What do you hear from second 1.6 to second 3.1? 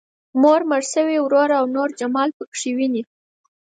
نور جمال پکې ويني.